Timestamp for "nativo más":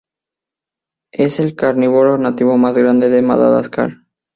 2.17-2.75